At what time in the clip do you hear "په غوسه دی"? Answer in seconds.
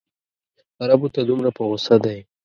1.57-2.17